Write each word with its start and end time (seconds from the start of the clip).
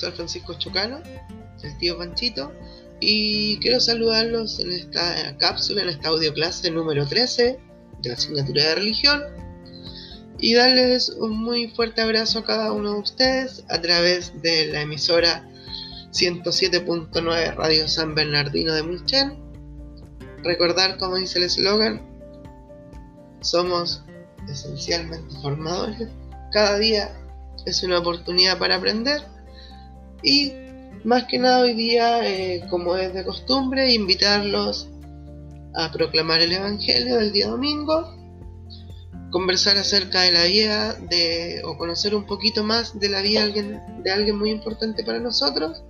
Profesor 0.00 0.16
Francisco 0.16 0.54
Chocano, 0.54 1.02
el 1.62 1.78
tío 1.78 1.98
Panchito, 1.98 2.50
y 3.00 3.58
quiero 3.58 3.80
saludarlos 3.80 4.58
en 4.60 4.72
esta 4.72 5.36
cápsula, 5.36 5.82
en 5.82 5.90
esta 5.90 6.08
audio 6.08 6.32
clase 6.32 6.70
número 6.70 7.06
13 7.06 7.60
de 8.00 8.08
la 8.08 8.14
asignatura 8.14 8.64
de 8.64 8.74
religión, 8.76 9.22
y 10.38 10.54
darles 10.54 11.10
un 11.10 11.36
muy 11.36 11.68
fuerte 11.68 12.00
abrazo 12.00 12.38
a 12.38 12.44
cada 12.44 12.72
uno 12.72 12.94
de 12.94 12.98
ustedes 13.00 13.62
a 13.68 13.78
través 13.82 14.40
de 14.40 14.68
la 14.68 14.80
emisora 14.80 15.46
107.9 16.12 17.56
Radio 17.56 17.86
San 17.86 18.14
Bernardino 18.14 18.72
de 18.72 18.82
Mulchen. 18.82 19.36
Recordar, 20.42 20.96
como 20.96 21.16
dice 21.16 21.40
el 21.40 21.44
eslogan, 21.44 22.00
somos 23.42 24.02
esencialmente 24.48 25.34
formadores. 25.42 26.08
Cada 26.52 26.78
día 26.78 27.14
es 27.66 27.82
una 27.82 27.98
oportunidad 27.98 28.58
para 28.58 28.76
aprender 28.76 29.22
y 30.22 30.52
más 31.04 31.24
que 31.24 31.38
nada 31.38 31.60
hoy 31.60 31.74
día, 31.74 32.26
eh, 32.28 32.64
como 32.68 32.96
es 32.96 33.14
de 33.14 33.24
costumbre, 33.24 33.92
invitarlos 33.92 34.88
a 35.74 35.90
proclamar 35.92 36.40
el 36.40 36.52
Evangelio 36.52 37.16
del 37.16 37.32
día 37.32 37.48
domingo, 37.48 38.14
conversar 39.30 39.76
acerca 39.76 40.22
de 40.22 40.32
la 40.32 40.44
vida 40.44 40.94
de, 40.94 41.62
o 41.64 41.78
conocer 41.78 42.14
un 42.14 42.26
poquito 42.26 42.64
más 42.64 42.98
de 42.98 43.08
la 43.08 43.22
vida 43.22 43.40
de 43.40 43.46
alguien, 43.46 44.02
de 44.02 44.10
alguien 44.10 44.38
muy 44.38 44.50
importante 44.50 45.04
para 45.04 45.20
nosotros 45.20 45.82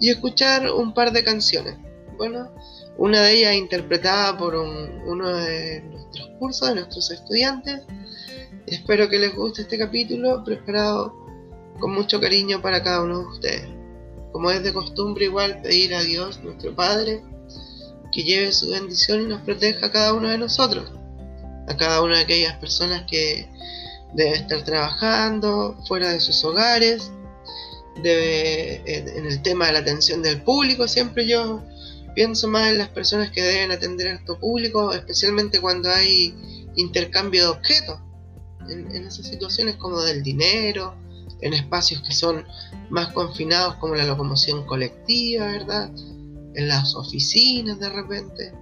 y 0.00 0.10
escuchar 0.10 0.70
un 0.72 0.94
par 0.94 1.12
de 1.12 1.22
canciones. 1.22 1.76
Bueno, 2.16 2.50
una 2.98 3.22
de 3.22 3.38
ellas 3.38 3.54
interpretada 3.54 4.36
por 4.36 4.54
uno 4.54 5.36
de 5.36 5.82
nuestros 5.82 6.28
cursos, 6.38 6.68
de 6.68 6.74
nuestros 6.76 7.10
estudiantes, 7.10 7.82
Espero 8.66 9.08
que 9.08 9.18
les 9.18 9.34
guste 9.34 9.62
este 9.62 9.76
capítulo 9.76 10.42
preparado 10.44 11.21
con 11.82 11.92
mucho 11.92 12.20
cariño 12.20 12.62
para 12.62 12.80
cada 12.84 13.02
uno 13.02 13.18
de 13.18 13.26
ustedes. 13.26 13.68
Como 14.30 14.52
es 14.52 14.62
de 14.62 14.72
costumbre 14.72 15.24
igual 15.24 15.60
pedir 15.62 15.96
a 15.96 16.00
Dios, 16.00 16.40
nuestro 16.44 16.76
Padre, 16.76 17.24
que 18.12 18.22
lleve 18.22 18.52
su 18.52 18.70
bendición 18.70 19.22
y 19.22 19.26
nos 19.26 19.42
proteja 19.42 19.86
a 19.86 19.90
cada 19.90 20.14
uno 20.14 20.28
de 20.28 20.38
nosotros, 20.38 20.92
a 21.66 21.76
cada 21.76 22.00
una 22.02 22.18
de 22.18 22.22
aquellas 22.22 22.56
personas 22.58 23.02
que 23.10 23.48
deben 24.14 24.34
estar 24.34 24.62
trabajando 24.64 25.76
fuera 25.88 26.10
de 26.10 26.20
sus 26.20 26.44
hogares, 26.44 27.10
debe, 28.00 28.82
en, 28.86 29.26
el 29.26 29.42
tema 29.42 29.66
de 29.66 29.72
la 29.72 29.78
atención 29.80 30.22
del 30.22 30.40
público, 30.40 30.86
siempre 30.86 31.26
yo 31.26 31.64
pienso 32.14 32.46
más 32.46 32.70
en 32.70 32.78
las 32.78 32.90
personas 32.90 33.32
que 33.32 33.42
deben 33.42 33.72
atender 33.72 34.06
a 34.06 34.12
nuestro 34.12 34.38
público, 34.38 34.92
especialmente 34.92 35.60
cuando 35.60 35.90
hay 35.90 36.32
intercambio 36.76 37.42
de 37.42 37.48
objetos 37.48 37.98
en, 38.68 39.04
esas 39.04 39.26
situaciones 39.26 39.74
como 39.74 40.00
del 40.00 40.22
dinero, 40.22 40.94
en 41.42 41.54
espacios 41.54 42.00
que 42.02 42.12
son 42.12 42.44
más 42.88 43.12
confinados 43.12 43.74
como 43.76 43.94
la 43.94 44.06
locomoción 44.06 44.64
colectiva, 44.64 45.46
¿verdad? 45.46 45.90
En 46.54 46.68
las 46.68 46.94
oficinas 46.94 47.78
de 47.78 47.88
repente. 47.90 48.52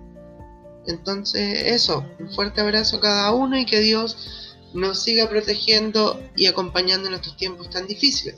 Entonces, 0.87 1.63
eso, 1.67 2.05
un 2.19 2.31
fuerte 2.31 2.61
abrazo 2.61 2.97
a 2.97 3.01
cada 3.01 3.33
uno 3.33 3.59
y 3.59 3.67
que 3.67 3.81
Dios 3.81 4.57
nos 4.75 5.03
siga 5.03 5.29
protegiendo 5.29 6.21
y 6.37 6.47
acompañando 6.47 7.09
en 7.09 7.15
estos 7.15 7.37
tiempos 7.37 7.71
tan 7.71 7.87
difíciles. 7.87 8.37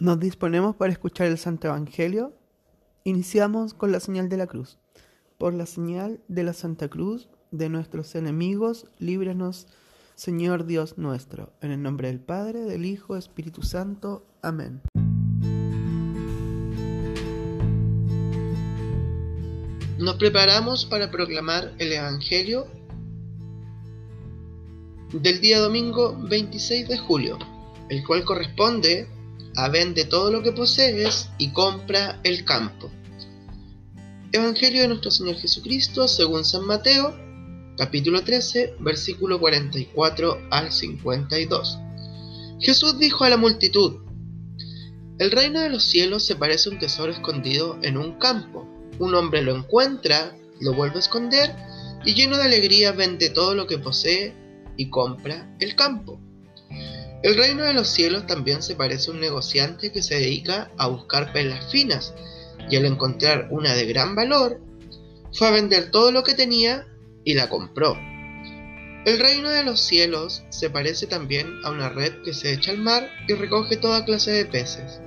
Nos 0.00 0.20
disponemos 0.20 0.76
para 0.76 0.92
escuchar 0.92 1.26
el 1.26 1.38
Santo 1.38 1.68
Evangelio. 1.68 2.32
Iniciamos 3.04 3.74
con 3.74 3.92
la 3.92 4.00
señal 4.00 4.28
de 4.28 4.36
la 4.36 4.46
cruz. 4.46 4.78
Por 5.38 5.54
la 5.54 5.66
señal 5.66 6.20
de 6.28 6.42
la 6.42 6.52
Santa 6.52 6.88
Cruz 6.88 7.28
de 7.50 7.68
nuestros 7.68 8.14
enemigos, 8.14 8.86
líbranos, 8.98 9.66
Señor 10.14 10.66
Dios 10.66 10.98
nuestro, 10.98 11.52
en 11.60 11.70
el 11.70 11.82
nombre 11.82 12.08
del 12.08 12.20
Padre, 12.20 12.60
del 12.62 12.84
Hijo, 12.84 13.16
Espíritu 13.16 13.62
Santo. 13.62 14.26
Amén. 14.42 14.80
Nos 19.98 20.16
preparamos 20.16 20.86
para 20.86 21.10
proclamar 21.10 21.72
el 21.78 21.92
Evangelio 21.92 22.66
del 25.12 25.40
día 25.40 25.58
domingo 25.60 26.16
26 26.28 26.88
de 26.88 26.98
julio, 26.98 27.38
el 27.88 28.04
cual 28.04 28.24
corresponde 28.24 29.08
a 29.56 29.68
vende 29.68 30.04
todo 30.04 30.30
lo 30.30 30.42
que 30.42 30.52
posees 30.52 31.30
y 31.38 31.50
compra 31.52 32.20
el 32.22 32.44
campo. 32.44 32.90
Evangelio 34.32 34.82
de 34.82 34.88
nuestro 34.88 35.10
Señor 35.10 35.36
Jesucristo 35.36 36.06
según 36.06 36.44
San 36.44 36.66
Mateo, 36.66 37.27
capítulo 37.78 38.24
13, 38.24 38.74
versículo 38.80 39.38
44 39.38 40.48
al 40.50 40.72
52. 40.72 41.78
Jesús 42.58 42.98
dijo 42.98 43.22
a 43.22 43.30
la 43.30 43.36
multitud, 43.36 44.00
El 45.20 45.30
reino 45.30 45.60
de 45.60 45.70
los 45.70 45.84
cielos 45.84 46.24
se 46.24 46.34
parece 46.34 46.68
a 46.68 46.72
un 46.72 46.80
tesoro 46.80 47.12
escondido 47.12 47.78
en 47.82 47.96
un 47.96 48.18
campo. 48.18 48.68
Un 48.98 49.14
hombre 49.14 49.42
lo 49.42 49.54
encuentra, 49.54 50.36
lo 50.60 50.74
vuelve 50.74 50.96
a 50.96 50.98
esconder 50.98 51.54
y 52.04 52.14
lleno 52.14 52.36
de 52.36 52.42
alegría 52.42 52.90
vende 52.90 53.30
todo 53.30 53.54
lo 53.54 53.68
que 53.68 53.78
posee 53.78 54.34
y 54.76 54.90
compra 54.90 55.56
el 55.60 55.76
campo. 55.76 56.20
El 57.22 57.36
reino 57.36 57.62
de 57.62 57.74
los 57.74 57.88
cielos 57.88 58.26
también 58.26 58.60
se 58.60 58.74
parece 58.74 59.10
a 59.10 59.14
un 59.14 59.20
negociante 59.20 59.92
que 59.92 60.02
se 60.02 60.16
dedica 60.16 60.72
a 60.78 60.88
buscar 60.88 61.32
perlas 61.32 61.70
finas 61.70 62.12
y 62.68 62.74
al 62.74 62.86
encontrar 62.86 63.46
una 63.52 63.74
de 63.74 63.86
gran 63.86 64.16
valor, 64.16 64.60
fue 65.32 65.46
a 65.46 65.52
vender 65.52 65.92
todo 65.92 66.10
lo 66.10 66.24
que 66.24 66.34
tenía 66.34 66.87
y 67.24 67.34
la 67.34 67.48
compró. 67.48 67.96
El 69.04 69.18
reino 69.18 69.48
de 69.48 69.64
los 69.64 69.80
cielos 69.80 70.44
se 70.50 70.70
parece 70.70 71.06
también 71.06 71.50
a 71.64 71.70
una 71.70 71.88
red 71.88 72.22
que 72.24 72.34
se 72.34 72.52
echa 72.52 72.72
al 72.72 72.78
mar 72.78 73.08
y 73.26 73.34
recoge 73.34 73.76
toda 73.76 74.04
clase 74.04 74.32
de 74.32 74.44
peces. 74.44 75.00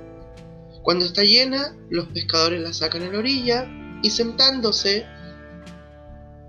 Cuando 0.82 1.04
está 1.04 1.22
llena, 1.22 1.76
los 1.90 2.08
pescadores 2.08 2.60
la 2.60 2.72
sacan 2.72 3.02
a 3.02 3.12
la 3.12 3.18
orilla 3.18 3.68
y 4.02 4.10
sentándose, 4.10 5.06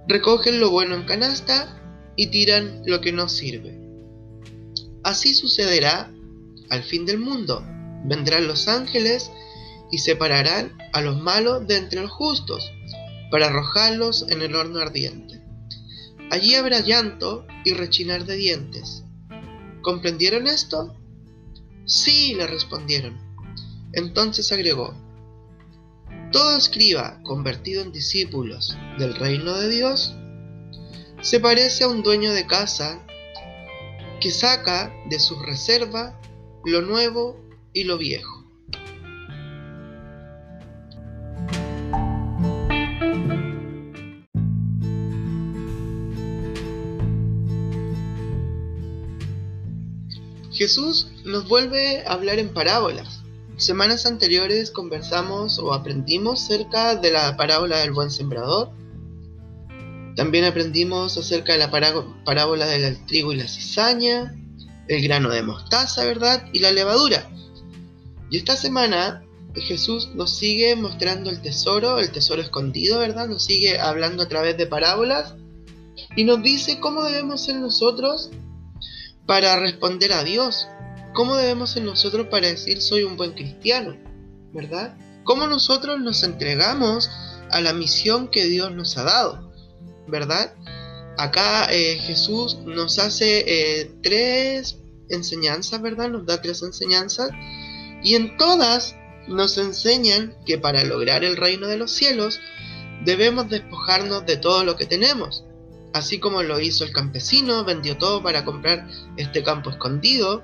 recogen 0.07 0.59
lo 0.59 0.71
bueno 0.71 0.95
en 0.95 1.03
canasta 1.03 1.79
y 2.15 2.27
tiran 2.27 2.81
lo 2.85 3.01
que 3.01 3.11
no 3.11 3.29
sirve. 3.29 3.79
Así 5.03 5.35
sucederá 5.35 6.11
al 6.69 6.83
fin 6.83 7.05
del 7.05 7.19
mundo. 7.19 7.63
Vendrán 8.05 8.47
los 8.47 8.67
ángeles 8.67 9.29
y 9.91 9.99
separarán 9.99 10.75
a 10.91 11.01
los 11.01 11.21
malos 11.21 11.67
de 11.67 11.77
entre 11.77 12.01
los 12.01 12.11
justos, 12.11 12.71
para 13.29 13.47
arrojarlos 13.47 14.25
en 14.29 14.41
el 14.41 14.55
horno 14.55 14.79
ardiente. 14.79 15.42
Allí 16.33 16.55
habrá 16.55 16.79
llanto 16.79 17.45
y 17.63 17.75
rechinar 17.75 18.25
de 18.25 18.35
dientes. 18.35 19.03
¿Comprendieron 19.83 20.47
esto? 20.47 20.97
Sí, 21.85 22.33
le 22.33 22.47
respondieron. 22.47 23.19
Entonces 23.91 24.51
agregó, 24.51 24.95
todo 26.31 26.57
escriba 26.57 27.21
convertido 27.21 27.83
en 27.83 27.91
discípulos 27.91 28.75
del 28.97 29.13
reino 29.13 29.53
de 29.53 29.69
Dios 29.69 30.15
se 31.21 31.39
parece 31.39 31.83
a 31.83 31.87
un 31.87 32.01
dueño 32.01 32.33
de 32.33 32.47
casa 32.47 33.05
que 34.19 34.31
saca 34.31 34.91
de 35.11 35.19
su 35.19 35.39
reserva 35.39 36.19
lo 36.65 36.81
nuevo 36.81 37.39
y 37.73 37.83
lo 37.83 37.99
viejo. 37.99 38.42
Jesús 50.53 51.07
nos 51.25 51.47
vuelve 51.47 52.03
a 52.05 52.13
hablar 52.13 52.37
en 52.37 52.53
parábolas. 52.53 53.21
Semanas 53.57 54.05
anteriores 54.05 54.69
conversamos 54.71 55.57
o 55.57 55.73
aprendimos 55.73 56.43
acerca 56.43 56.95
de 56.95 57.11
la 57.11 57.35
parábola 57.35 57.79
del 57.79 57.91
buen 57.91 58.11
sembrador. 58.11 58.71
También 60.15 60.45
aprendimos 60.45 61.17
acerca 61.17 61.53
de 61.53 61.59
la 61.59 61.71
parábola 61.71 62.67
del 62.67 63.03
trigo 63.07 63.33
y 63.33 63.37
la 63.37 63.47
cizaña, 63.47 64.35
el 64.87 65.03
grano 65.03 65.29
de 65.29 65.41
mostaza, 65.41 66.05
¿verdad? 66.05 66.45
Y 66.53 66.59
la 66.59 66.71
levadura. 66.71 67.27
Y 68.29 68.37
esta 68.37 68.55
semana 68.55 69.23
Jesús 69.55 70.09
nos 70.13 70.35
sigue 70.35 70.75
mostrando 70.75 71.31
el 71.31 71.41
tesoro, 71.41 71.99
el 71.99 72.11
tesoro 72.11 72.41
escondido, 72.41 72.99
¿verdad? 72.99 73.27
Nos 73.27 73.45
sigue 73.45 73.79
hablando 73.79 74.23
a 74.23 74.27
través 74.27 74.57
de 74.57 74.67
parábolas 74.67 75.33
y 76.15 76.25
nos 76.25 76.43
dice 76.43 76.79
cómo 76.79 77.03
debemos 77.03 77.41
ser 77.41 77.55
nosotros 77.55 78.29
para 79.25 79.59
responder 79.59 80.13
a 80.13 80.23
Dios? 80.23 80.67
¿Cómo 81.13 81.35
debemos 81.35 81.71
ser 81.71 81.83
nosotros 81.83 82.27
para 82.27 82.47
decir 82.47 82.81
soy 82.81 83.03
un 83.03 83.17
buen 83.17 83.33
cristiano? 83.33 83.97
¿Verdad? 84.53 84.97
¿Cómo 85.23 85.47
nosotros 85.47 85.99
nos 85.99 86.23
entregamos 86.23 87.09
a 87.49 87.61
la 87.61 87.73
misión 87.73 88.29
que 88.29 88.45
Dios 88.45 88.71
nos 88.73 88.97
ha 88.97 89.03
dado? 89.03 89.51
¿Verdad? 90.07 90.53
Acá 91.17 91.67
eh, 91.71 91.99
Jesús 92.01 92.57
nos 92.65 92.99
hace 92.99 93.43
eh, 93.47 93.91
tres 94.01 94.77
enseñanzas, 95.09 95.81
¿verdad? 95.81 96.09
Nos 96.09 96.25
da 96.25 96.41
tres 96.41 96.61
enseñanzas 96.63 97.29
y 98.03 98.15
en 98.15 98.37
todas 98.37 98.95
nos 99.27 99.57
enseñan 99.57 100.35
que 100.45 100.57
para 100.57 100.83
lograr 100.83 101.23
el 101.23 101.37
reino 101.37 101.67
de 101.67 101.77
los 101.77 101.91
cielos 101.91 102.39
debemos 103.05 103.49
despojarnos 103.49 104.25
de 104.25 104.37
todo 104.37 104.63
lo 104.63 104.75
que 104.75 104.85
tenemos. 104.85 105.45
Así 105.93 106.19
como 106.19 106.43
lo 106.43 106.59
hizo 106.59 106.83
el 106.83 106.91
campesino, 106.91 107.63
vendió 107.63 107.97
todo 107.97 108.21
para 108.21 108.43
comprar 108.43 108.87
este 109.15 109.43
campo 109.43 109.69
escondido, 109.69 110.43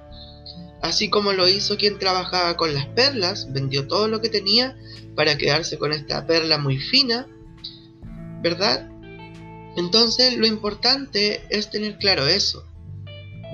así 0.82 1.10
como 1.10 1.34
lo 1.34 1.48
hizo 1.48 1.78
quien 1.78 2.00
trabajaba 2.00 2.56
con 2.56 2.74
las 2.74 2.86
perlas, 2.88 3.52
vendió 3.52 3.88
todo 3.88 4.08
lo 4.08 4.22
que 4.22 4.30
tenía 4.30 4.78
para 5.16 5.38
quedarse 5.38 5.78
con 5.78 5.92
esta 5.92 6.26
perla 6.26 6.58
muy 6.58 6.78
fina, 6.78 7.28
¿verdad? 8.42 8.90
Entonces 9.76 10.38
lo 10.38 10.46
importante 10.46 11.44
es 11.50 11.70
tener 11.70 11.98
claro 11.98 12.28
eso, 12.28 12.64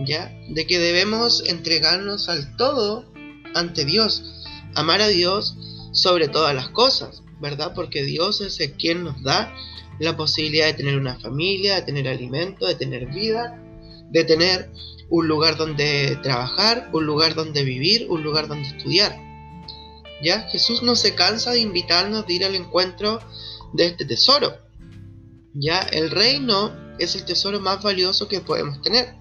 ¿ya? 0.05 0.31
De 0.49 0.67
que 0.67 0.79
debemos 0.79 1.43
entregarnos 1.47 2.29
al 2.29 2.55
todo 2.57 3.05
ante 3.53 3.85
Dios, 3.85 4.23
amar 4.75 5.01
a 5.01 5.07
Dios 5.07 5.57
sobre 5.93 6.27
todas 6.27 6.53
las 6.53 6.69
cosas, 6.69 7.23
¿verdad? 7.39 7.73
Porque 7.73 8.03
Dios 8.03 8.41
es 8.41 8.59
el 8.59 8.73
quien 8.73 9.03
nos 9.03 9.23
da 9.23 9.53
la 9.99 10.15
posibilidad 10.17 10.67
de 10.67 10.73
tener 10.73 10.97
una 10.97 11.19
familia, 11.19 11.75
de 11.75 11.81
tener 11.83 12.07
alimento, 12.07 12.67
de 12.67 12.75
tener 12.75 13.07
vida, 13.07 13.61
de 14.09 14.23
tener 14.23 14.69
un 15.09 15.27
lugar 15.27 15.57
donde 15.57 16.17
trabajar, 16.21 16.89
un 16.93 17.05
lugar 17.05 17.35
donde 17.35 17.63
vivir, 17.63 18.07
un 18.09 18.23
lugar 18.23 18.47
donde 18.47 18.67
estudiar. 18.67 19.15
¿Ya? 20.21 20.41
Jesús 20.49 20.81
no 20.81 20.95
se 20.95 21.13
cansa 21.13 21.51
de 21.51 21.59
invitarnos 21.59 22.25
de 22.25 22.33
ir 22.33 22.45
al 22.45 22.55
encuentro 22.55 23.19
de 23.73 23.87
este 23.87 24.05
tesoro. 24.05 24.57
¿Ya? 25.53 25.79
El 25.79 26.11
reino 26.11 26.73
es 26.99 27.15
el 27.15 27.25
tesoro 27.25 27.59
más 27.59 27.83
valioso 27.83 28.27
que 28.27 28.41
podemos 28.41 28.81
tener. 28.81 29.13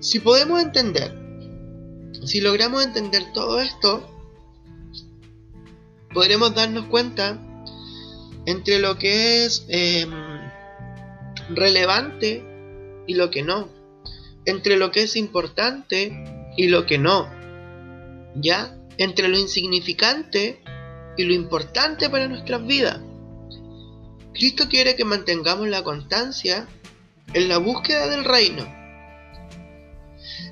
Si 0.00 0.20
podemos 0.20 0.60
entender, 0.60 1.14
si 2.24 2.40
logramos 2.40 2.84
entender 2.84 3.32
todo 3.32 3.60
esto, 3.60 4.08
podremos 6.12 6.54
darnos 6.54 6.86
cuenta 6.86 7.40
entre 8.46 8.78
lo 8.78 8.98
que 8.98 9.44
es 9.44 9.64
em, 9.68 10.10
relevante 11.50 12.44
y 13.06 13.14
lo 13.14 13.30
que 13.30 13.42
no, 13.42 13.68
entre 14.44 14.76
lo 14.76 14.90
que 14.90 15.02
es 15.02 15.16
importante 15.16 16.12
y 16.56 16.68
lo 16.68 16.86
que 16.86 16.98
no, 16.98 17.28
¿ya? 18.34 18.76
Entre 18.98 19.28
lo 19.28 19.38
insignificante 19.38 20.60
y 21.16 21.24
lo 21.24 21.32
importante 21.32 22.08
para 22.08 22.28
nuestras 22.28 22.66
vidas. 22.66 23.00
Cristo 24.34 24.68
quiere 24.68 24.96
que 24.96 25.04
mantengamos 25.04 25.68
la 25.68 25.82
constancia 25.82 26.66
en 27.34 27.48
la 27.48 27.58
búsqueda 27.58 28.08
del 28.08 28.24
reino. 28.24 28.66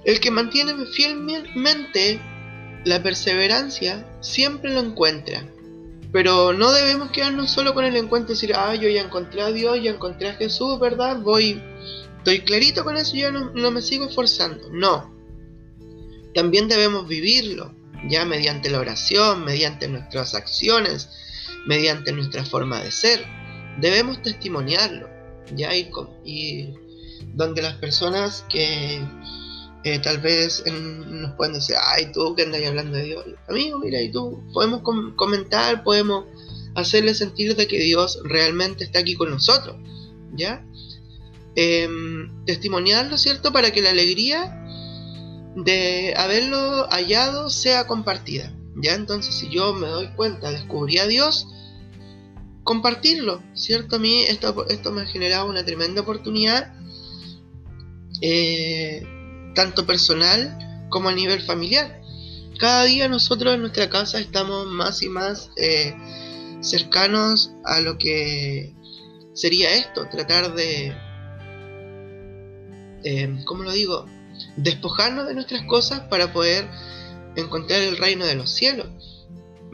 El 0.04 0.20
que 0.20 0.30
mantiene 0.30 0.74
fielmente 0.86 2.20
la 2.84 3.02
perseverancia 3.02 4.06
siempre 4.20 4.72
lo 4.72 4.80
encuentra. 4.80 5.44
Pero 6.12 6.52
no 6.52 6.72
debemos 6.72 7.10
quedarnos 7.10 7.50
solo 7.50 7.74
con 7.74 7.84
el 7.84 7.96
encuentro 7.96 8.32
y 8.32 8.36
decir, 8.36 8.54
ah, 8.54 8.74
yo 8.74 8.88
ya 8.88 9.02
encontré 9.02 9.42
a 9.42 9.52
Dios, 9.52 9.80
ya 9.82 9.92
encontré 9.92 10.28
a 10.28 10.34
Jesús, 10.34 10.80
¿verdad? 10.80 11.20
Voy, 11.20 11.62
estoy 12.18 12.40
clarito 12.40 12.82
con 12.84 12.96
eso, 12.96 13.16
yo 13.16 13.30
no, 13.30 13.50
no 13.52 13.70
me 13.70 13.80
sigo 13.80 14.06
esforzando. 14.06 14.68
No. 14.72 15.14
También 16.34 16.68
debemos 16.68 17.06
vivirlo, 17.06 17.74
ya 18.08 18.24
mediante 18.24 18.70
la 18.70 18.80
oración, 18.80 19.44
mediante 19.44 19.88
nuestras 19.88 20.34
acciones, 20.34 21.08
mediante 21.66 22.12
nuestra 22.12 22.44
forma 22.44 22.82
de 22.82 22.90
ser. 22.90 23.24
Debemos 23.80 24.20
testimoniarlo, 24.22 25.08
ya 25.54 25.74
y 25.76 26.74
donde 27.34 27.62
las 27.62 27.76
personas 27.76 28.44
que 28.48 29.00
eh, 29.82 29.98
tal 29.98 30.18
vez 30.18 30.62
nos 30.66 31.32
pueden 31.36 31.54
decir, 31.54 31.76
ay, 31.82 32.12
tú 32.12 32.34
que 32.34 32.42
andas 32.42 32.62
hablando 32.66 32.98
de 32.98 33.04
Dios. 33.04 33.24
Amigo, 33.48 33.78
mira, 33.78 34.00
y 34.00 34.10
tú, 34.10 34.42
podemos 34.52 34.82
comentar, 35.16 35.82
podemos 35.82 36.26
hacerle 36.74 37.14
sentir 37.14 37.56
de 37.56 37.66
que 37.66 37.78
Dios 37.78 38.20
realmente 38.24 38.84
está 38.84 38.98
aquí 38.98 39.14
con 39.14 39.30
nosotros, 39.30 39.76
¿ya? 40.34 40.64
Em, 41.54 42.44
testimoniarlo, 42.44 43.16
¿cierto? 43.16 43.52
Para 43.52 43.70
que 43.70 43.80
la 43.80 43.90
alegría 43.90 44.56
de 45.56 46.14
haberlo 46.16 46.86
hallado 46.90 47.48
sea 47.48 47.86
compartida, 47.86 48.54
¿ya? 48.76 48.94
Entonces, 48.94 49.34
si 49.34 49.48
yo 49.48 49.72
me 49.72 49.88
doy 49.88 50.08
cuenta, 50.08 50.50
descubrí 50.50 50.98
a 50.98 51.06
Dios, 51.06 51.48
compartirlo, 52.64 53.42
¿cierto? 53.54 53.96
A 53.96 53.98
mí 53.98 54.24
esto, 54.24 54.68
esto 54.68 54.92
me 54.92 55.02
ha 55.02 55.06
generado 55.06 55.48
una 55.48 55.64
tremenda 55.64 56.02
oportunidad. 56.02 56.74
Eh, 58.20 59.06
tanto 59.54 59.86
personal 59.86 60.86
como 60.88 61.08
a 61.08 61.12
nivel 61.12 61.42
familiar. 61.42 62.00
Cada 62.58 62.84
día 62.84 63.08
nosotros 63.08 63.54
en 63.54 63.62
nuestra 63.62 63.88
casa 63.88 64.18
estamos 64.18 64.66
más 64.66 65.02
y 65.02 65.08
más 65.08 65.50
eh, 65.56 65.94
cercanos 66.60 67.52
a 67.64 67.80
lo 67.80 67.96
que 67.96 68.74
sería 69.32 69.74
esto, 69.74 70.08
tratar 70.10 70.54
de, 70.54 70.94
eh, 73.04 73.44
¿cómo 73.46 73.62
lo 73.62 73.72
digo? 73.72 74.06
Despojarnos 74.56 75.26
de 75.26 75.34
nuestras 75.34 75.64
cosas 75.64 76.00
para 76.10 76.32
poder 76.32 76.68
encontrar 77.36 77.80
el 77.80 77.96
reino 77.96 78.26
de 78.26 78.34
los 78.34 78.50
cielos. 78.50 78.88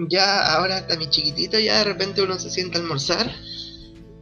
Ya 0.09 0.55
ahora 0.55 0.79
está 0.79 0.97
mi 0.97 1.09
chiquitito, 1.09 1.59
ya 1.59 1.79
de 1.79 1.85
repente 1.85 2.23
uno 2.23 2.39
se 2.39 2.51
sienta 2.51 2.79
a 2.79 2.83
almorzar 2.83 3.35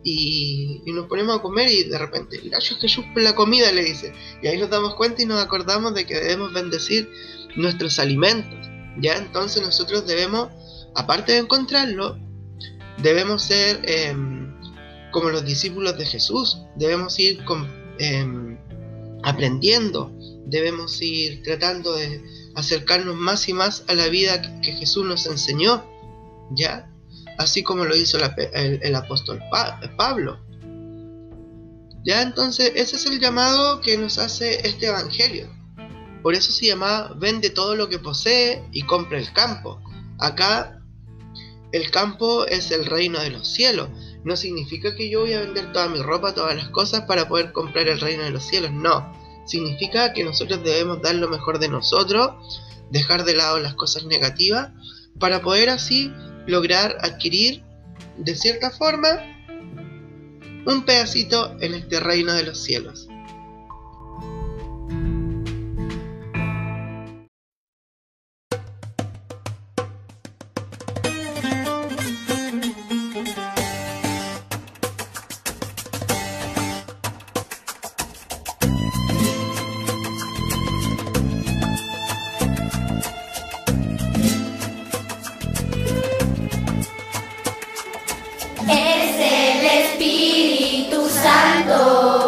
y, 0.04 0.82
nos 0.92 1.06
ponemos 1.06 1.38
a 1.38 1.42
comer 1.42 1.70
y 1.70 1.84
de 1.84 1.98
repente, 1.98 2.38
gracias 2.44 2.78
Jesús 2.78 3.04
por 3.12 3.22
la 3.22 3.34
comida, 3.34 3.72
le 3.72 3.82
dice. 3.82 4.12
Y 4.42 4.46
ahí 4.46 4.58
nos 4.58 4.70
damos 4.70 4.94
cuenta 4.94 5.22
y 5.22 5.26
nos 5.26 5.42
acordamos 5.42 5.94
de 5.94 6.06
que 6.06 6.14
debemos 6.14 6.52
bendecir 6.52 7.10
nuestros 7.56 7.98
alimentos. 7.98 8.68
Ya 9.00 9.16
entonces 9.16 9.62
nosotros 9.62 10.06
debemos, 10.06 10.50
aparte 10.94 11.32
de 11.32 11.38
encontrarlo, 11.38 12.18
debemos 12.98 13.42
ser 13.42 13.80
em, 13.84 14.54
como 15.10 15.30
los 15.30 15.44
discípulos 15.44 15.96
de 15.96 16.04
Jesús. 16.04 16.58
Debemos 16.76 17.18
ir 17.18 17.42
em, 17.98 18.58
aprendiendo, 19.22 20.12
debemos 20.46 21.00
ir 21.00 21.42
tratando 21.42 21.94
de 21.94 22.22
acercarnos 22.54 23.16
más 23.16 23.48
y 23.48 23.54
más 23.54 23.84
a 23.88 23.94
la 23.94 24.08
vida 24.08 24.60
que 24.60 24.72
Jesús 24.72 25.04
nos 25.06 25.26
enseñó. 25.26 25.82
¿Ya? 26.50 26.94
Así 27.38 27.62
como 27.62 27.84
lo 27.84 27.96
hizo 27.96 28.19
el, 28.52 28.94
apóstol 28.94 29.40
Pablo. 29.96 30.38
Ya 32.05 32.22
entonces 32.22 32.72
ese 32.74 32.96
es 32.96 33.06
el 33.06 33.19
llamado 33.19 33.81
que 33.81 33.96
nos 33.96 34.19
hace 34.19 34.67
este 34.67 34.86
Evangelio. 34.86 35.48
Por 36.22 36.34
eso 36.34 36.53
se 36.53 36.67
llama 36.67 37.12
vende 37.17 37.50
todo 37.50 37.76
lo 37.76 37.88
que 37.88 37.98
posee 37.98 38.62
y 38.72 38.82
compra 38.82 39.19
el 39.19 39.32
campo. 39.32 39.81
Acá 40.19 40.82
el 41.72 41.91
campo 41.91 42.46
es 42.46 42.70
el 42.70 42.86
reino 42.86 43.20
de 43.20 43.31
los 43.31 43.48
cielos. 43.48 43.88
No 44.22 44.36
significa 44.36 44.94
que 44.94 45.10
yo 45.10 45.20
voy 45.20 45.32
a 45.32 45.41
vender 45.41 45.72
toda 45.72 45.88
mi 45.88 46.00
ropa, 46.00 46.34
todas 46.34 46.56
las 46.56 46.69
cosas 46.69 47.03
para 47.03 47.29
poder 47.29 47.53
comprar 47.53 47.88
el 47.88 48.00
reino 48.00 48.22
de 48.22 48.31
los 48.31 48.44
cielos. 48.44 48.70
No. 48.70 49.12
Significa 49.44 50.12
que 50.12 50.24
nosotros 50.24 50.62
debemos 50.62 51.03
dar 51.03 51.14
lo 51.17 51.29
mejor 51.29 51.58
de 51.58 51.69
nosotros, 51.69 52.62
dejar 52.91 53.24
de 53.24 53.34
lado 53.34 53.58
las 53.60 53.74
cosas 53.74 54.05
negativas, 54.05 54.70
para 55.19 55.43
poder 55.43 55.69
así 55.69 56.12
lograr 56.46 56.96
adquirir 57.01 57.63
de 58.19 58.34
cierta 58.34 58.70
forma 58.70 59.20
un 60.67 60.84
pedacito 60.84 61.56
en 61.60 61.74
este 61.74 62.01
reino 62.01 62.32
de 62.32 62.44
los 62.44 62.63
cielos. 62.63 63.08
Es 88.68 89.16
el 89.18 89.66
Espíritu 89.66 91.08
Santo. 91.08 92.23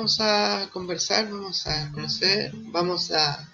Vamos 0.00 0.18
a 0.22 0.70
conversar, 0.72 1.30
vamos 1.30 1.66
a 1.66 1.92
conocer, 1.92 2.52
vamos 2.72 3.10
a 3.10 3.46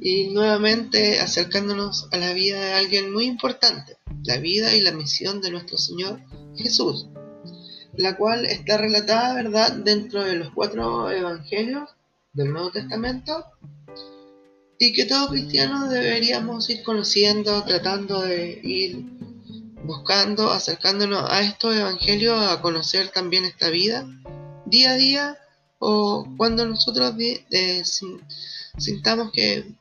ir 0.00 0.30
nuevamente 0.30 1.18
acercándonos 1.18 2.06
a 2.12 2.18
la 2.18 2.32
vida 2.32 2.60
de 2.60 2.74
alguien 2.74 3.12
muy 3.12 3.24
importante, 3.24 3.96
la 4.22 4.36
vida 4.36 4.76
y 4.76 4.80
la 4.80 4.92
misión 4.92 5.40
de 5.40 5.50
nuestro 5.50 5.76
Señor 5.76 6.20
Jesús, 6.54 7.08
la 7.96 8.16
cual 8.16 8.46
está 8.46 8.76
relatada, 8.76 9.34
¿verdad?, 9.34 9.72
dentro 9.72 10.22
de 10.22 10.36
los 10.36 10.50
cuatro 10.50 11.10
evangelios 11.10 11.90
del 12.32 12.52
Nuevo 12.52 12.70
Testamento 12.70 13.44
y 14.78 14.92
que 14.92 15.04
todo 15.04 15.30
cristiano 15.30 15.88
deberíamos 15.88 16.70
ir 16.70 16.84
conociendo, 16.84 17.64
tratando 17.64 18.22
de 18.22 18.60
ir 18.62 19.04
buscando, 19.82 20.52
acercándonos 20.52 21.28
a 21.28 21.40
estos 21.40 21.74
evangelios, 21.74 22.40
a 22.40 22.60
conocer 22.60 23.08
también 23.08 23.44
esta 23.44 23.68
vida 23.68 24.06
día 24.64 24.90
a 24.90 24.94
día 24.94 25.38
o 25.78 26.26
cuando 26.36 26.66
nosotros 26.66 27.14
eh, 27.18 27.82
sintamos 28.78 29.30
que 29.32 29.74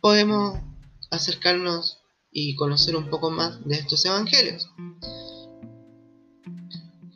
podemos 0.00 0.58
acercarnos 1.10 1.98
y 2.30 2.54
conocer 2.54 2.96
un 2.96 3.08
poco 3.10 3.30
más 3.30 3.64
de 3.66 3.76
estos 3.76 4.04
evangelios. 4.04 4.68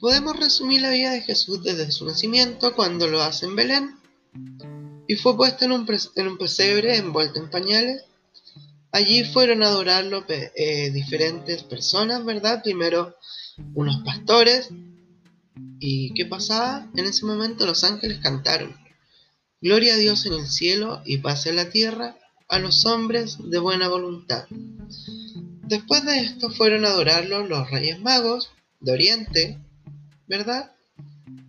Podemos 0.00 0.38
resumir 0.38 0.82
la 0.82 0.90
vida 0.90 1.10
de 1.10 1.22
Jesús 1.22 1.62
desde 1.62 1.90
su 1.90 2.04
nacimiento, 2.04 2.74
cuando 2.74 3.08
lo 3.08 3.22
hace 3.22 3.46
en 3.46 3.56
Belén, 3.56 3.96
y 5.08 5.16
fue 5.16 5.36
puesto 5.36 5.64
en 5.64 5.72
un, 5.72 5.86
pesebre 6.38 6.96
envuelto 6.96 7.40
en 7.40 7.50
pañales. 7.50 8.04
Allí 8.92 9.24
fueron 9.24 9.62
a 9.62 9.68
adorarlo 9.68 10.24
eh, 10.28 10.90
diferentes 10.90 11.62
personas, 11.62 12.24
¿verdad? 12.24 12.62
Primero 12.62 13.16
unos 13.74 14.02
pastores, 14.04 14.68
¿Y 15.78 16.14
qué 16.14 16.26
pasaba? 16.26 16.90
En 16.96 17.04
ese 17.04 17.26
momento 17.26 17.66
los 17.66 17.84
ángeles 17.84 18.18
cantaron, 18.18 18.74
Gloria 19.60 19.94
a 19.94 19.96
Dios 19.96 20.26
en 20.26 20.34
el 20.34 20.46
cielo 20.46 21.00
y 21.06 21.18
paz 21.18 21.46
en 21.46 21.56
la 21.56 21.70
tierra 21.70 22.16
a 22.48 22.58
los 22.58 22.84
hombres 22.84 23.38
de 23.42 23.58
buena 23.58 23.88
voluntad. 23.88 24.46
Después 25.62 26.04
de 26.04 26.20
esto 26.20 26.50
fueron 26.50 26.84
a 26.84 26.88
adorarlo 26.88 27.44
los 27.46 27.70
reyes 27.70 27.98
magos 27.98 28.50
de 28.80 28.92
Oriente, 28.92 29.58
¿verdad? 30.28 30.72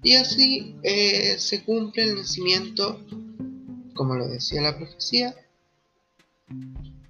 Y 0.03 0.15
así 0.15 0.75
eh, 0.84 1.36
se 1.38 1.63
cumple 1.63 2.03
el 2.03 2.15
nacimiento, 2.15 3.05
como 3.93 4.15
lo 4.15 4.27
decía 4.27 4.62
la 4.62 4.77
profecía, 4.77 5.36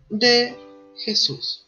de 0.10 0.58
Jesús. 0.98 1.68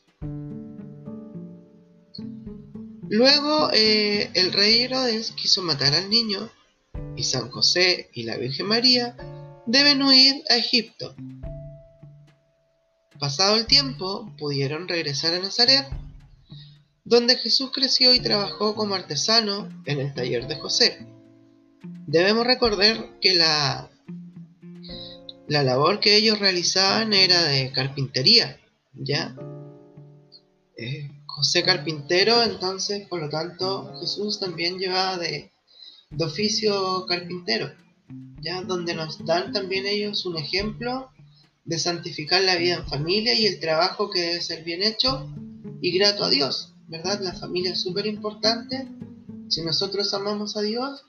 Luego 3.09 3.71
eh, 3.73 4.29
el 4.35 4.53
rey 4.53 4.81
Herodes 4.83 5.31
quiso 5.31 5.63
matar 5.63 5.95
al 5.95 6.11
niño 6.11 6.47
y 7.15 7.23
San 7.23 7.49
José 7.49 8.11
y 8.13 8.21
la 8.23 8.37
Virgen 8.37 8.67
María 8.67 9.15
deben 9.65 10.03
huir 10.03 10.43
a 10.47 10.57
Egipto. 10.57 11.15
Pasado 13.19 13.57
el 13.57 13.65
tiempo, 13.65 14.31
pudieron 14.37 14.87
regresar 14.87 15.33
a 15.33 15.39
Nazaret, 15.39 15.87
donde 17.03 17.35
Jesús 17.35 17.71
creció 17.73 18.13
y 18.13 18.19
trabajó 18.19 18.75
como 18.75 18.93
artesano 18.93 19.67
en 19.85 19.99
el 19.99 20.13
taller 20.13 20.47
de 20.47 20.57
José. 20.57 21.07
Debemos 22.05 22.45
recordar 22.45 23.19
que 23.19 23.33
la, 23.33 23.89
la 25.47 25.63
labor 25.63 25.99
que 25.99 26.15
ellos 26.15 26.37
realizaban 26.37 27.11
era 27.13 27.43
de 27.43 27.71
carpintería, 27.71 28.59
¿ya? 28.93 29.35
Eh, 30.77 31.09
José 31.39 31.63
carpintero, 31.63 32.43
entonces, 32.43 33.07
por 33.07 33.21
lo 33.21 33.29
tanto, 33.29 33.93
Jesús 34.01 34.41
también 34.41 34.77
llevaba 34.77 35.17
de, 35.17 35.53
oficio 36.19 37.05
carpintero, 37.07 37.71
ya 38.41 38.61
donde 38.61 38.93
nos 38.93 39.25
dan 39.25 39.53
también 39.53 39.85
ellos 39.85 40.25
un 40.25 40.35
ejemplo 40.35 41.09
de 41.63 41.79
santificar 41.79 42.41
la 42.41 42.57
vida 42.57 42.75
en 42.75 42.87
familia 42.87 43.33
y 43.35 43.45
el 43.45 43.61
trabajo 43.61 44.09
que 44.09 44.19
debe 44.19 44.41
ser 44.41 44.65
bien 44.65 44.83
hecho 44.83 45.33
y 45.81 45.97
grato 45.97 46.25
a 46.25 46.29
Dios, 46.29 46.73
¿verdad? 46.89 47.21
La 47.21 47.31
familia 47.31 47.71
es 47.71 47.81
súper 47.83 48.05
importante. 48.05 48.89
Si 49.47 49.61
nosotros 49.61 50.13
amamos 50.13 50.57
a 50.57 50.61
Dios, 50.61 51.05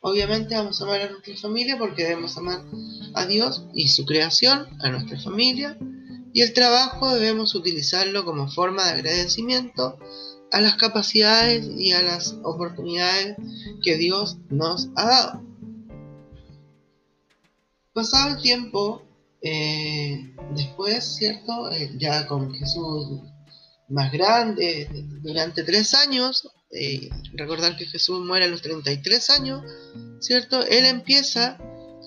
obviamente 0.00 0.56
vamos 0.56 0.80
a 0.80 0.86
amar 0.86 1.02
a 1.02 1.10
nuestra 1.10 1.36
familia 1.36 1.78
porque 1.78 2.02
debemos 2.02 2.36
amar 2.36 2.64
a 3.14 3.26
Dios 3.26 3.62
y 3.74 3.86
su 3.86 4.04
creación, 4.04 4.66
a 4.80 4.90
nuestra 4.90 5.20
familia 5.20 5.78
y 6.38 6.42
el 6.42 6.52
trabajo 6.52 7.12
debemos 7.12 7.56
utilizarlo 7.56 8.24
como 8.24 8.48
forma 8.48 8.84
de 8.84 8.92
agradecimiento 8.92 9.98
a 10.52 10.60
las 10.60 10.76
capacidades 10.76 11.66
y 11.66 11.90
a 11.90 12.00
las 12.00 12.36
oportunidades 12.44 13.36
que 13.82 13.96
Dios 13.96 14.36
nos 14.48 14.88
ha 14.94 15.04
dado. 15.04 15.42
Pasado 17.92 18.36
el 18.36 18.40
tiempo, 18.40 19.02
eh, 19.42 20.32
después, 20.54 21.16
¿cierto? 21.16 21.72
Eh, 21.72 21.90
ya 21.98 22.28
con 22.28 22.54
Jesús 22.54 23.20
más 23.88 24.12
grande, 24.12 24.88
durante 25.22 25.64
tres 25.64 25.92
años, 25.94 26.48
eh, 26.70 27.10
recordar 27.32 27.76
que 27.76 27.86
Jesús 27.86 28.24
muere 28.24 28.44
a 28.44 28.48
los 28.48 28.62
33 28.62 29.30
años, 29.30 29.64
¿cierto? 30.20 30.64
Él 30.64 30.84
empieza, 30.84 31.58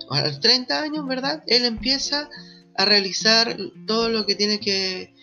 a 0.10 0.22
los 0.22 0.40
30 0.40 0.82
años, 0.82 1.06
¿verdad? 1.06 1.44
Él 1.48 1.66
empieza 1.66 2.30
a 2.76 2.86
realizar 2.86 3.58
todo 3.86 4.10
lo 4.10 4.26
que 4.26 4.36
tiene 4.36 4.60
que 4.60 5.14